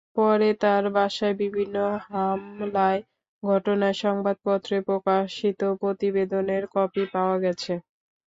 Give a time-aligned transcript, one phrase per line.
[0.15, 1.75] পরে তাঁর বাসায় বিভিন্ন
[2.05, 2.97] হামলার
[3.43, 7.73] ঘটনায় সংবাদপত্রে প্রকাশিত প্রতিবেদনের কপি পাওয়া গেছে।